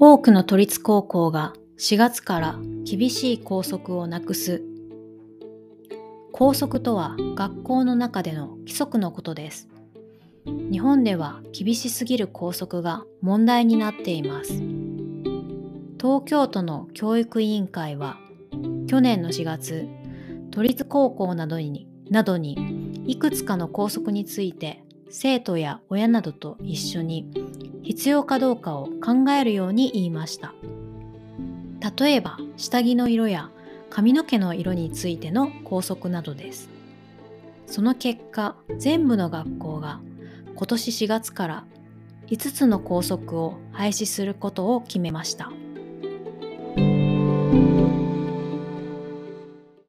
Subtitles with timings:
[0.00, 4.62] 多くの都立高校が4月から厳しい校則をなくす。
[6.30, 9.68] 校則とは学校の中での規則のことです。
[10.70, 14.52] 日本では厳しすぎる校則が問題になっています。
[16.00, 18.18] 東京都の教育委員会は
[18.86, 19.88] 去年の4月、
[20.52, 27.30] 都立高校などになどにいくつかの校則について生徒や親などと一緒に
[27.82, 30.54] 必要かどうかを考えるように言いました。
[31.96, 33.50] 例えば下着の色や
[33.90, 36.68] 髪の毛の色についての校則などです。
[37.66, 40.00] その結果全部の学校が
[40.54, 41.64] 今年4月から
[42.26, 45.50] 5つの校則を廃止することを決めました。